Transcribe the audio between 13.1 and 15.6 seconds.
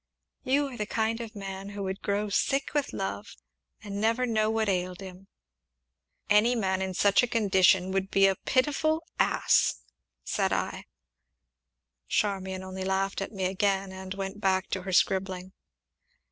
at me again, and went back to her scribbling.